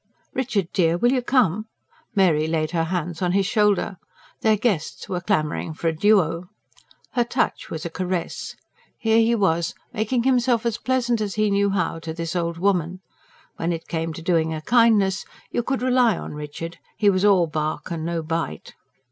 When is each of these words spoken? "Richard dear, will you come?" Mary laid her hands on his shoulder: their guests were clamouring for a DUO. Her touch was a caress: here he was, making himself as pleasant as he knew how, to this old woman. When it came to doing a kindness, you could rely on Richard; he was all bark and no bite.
"Richard 0.33 0.69
dear, 0.73 0.97
will 0.97 1.11
you 1.11 1.21
come?" 1.21 1.67
Mary 2.15 2.47
laid 2.47 2.71
her 2.71 2.85
hands 2.85 3.21
on 3.21 3.33
his 3.33 3.45
shoulder: 3.45 3.97
their 4.41 4.57
guests 4.57 5.07
were 5.07 5.21
clamouring 5.21 5.75
for 5.75 5.89
a 5.89 5.93
DUO. 5.93 6.45
Her 7.11 7.23
touch 7.23 7.69
was 7.69 7.85
a 7.85 7.89
caress: 7.91 8.55
here 8.97 9.19
he 9.19 9.35
was, 9.35 9.75
making 9.93 10.23
himself 10.23 10.65
as 10.65 10.79
pleasant 10.79 11.21
as 11.21 11.35
he 11.35 11.51
knew 11.51 11.69
how, 11.69 11.99
to 11.99 12.15
this 12.15 12.35
old 12.35 12.57
woman. 12.57 13.01
When 13.57 13.71
it 13.71 13.87
came 13.87 14.11
to 14.13 14.23
doing 14.23 14.51
a 14.55 14.61
kindness, 14.63 15.23
you 15.51 15.61
could 15.61 15.83
rely 15.83 16.17
on 16.17 16.33
Richard; 16.33 16.79
he 16.97 17.11
was 17.11 17.23
all 17.23 17.45
bark 17.45 17.91
and 17.91 18.03
no 18.03 18.23
bite. 18.23 18.73